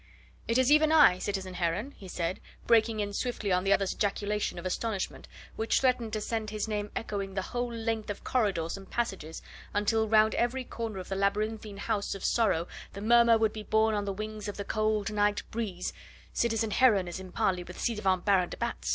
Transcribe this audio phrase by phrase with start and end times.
[0.47, 4.57] "It is even I, citizen Heron," he said, breaking in swiftly on the other's ejaculation
[4.57, 5.27] of astonishment,
[5.57, 9.43] which threatened to send his name echoing the whole length of corridors and passages,
[9.75, 13.93] until round every corner of the labyrinthine house of sorrow the murmur would be borne
[13.93, 15.93] on the wings of the cold night breeze:
[16.33, 18.89] "Citizen Heron is in parley with ci devant Baron de Batz!"